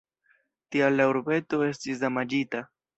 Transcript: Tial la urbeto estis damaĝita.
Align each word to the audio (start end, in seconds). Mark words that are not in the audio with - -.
Tial 0.75 0.97
la 1.01 1.07
urbeto 1.13 1.63
estis 1.69 2.05
damaĝita. 2.07 2.69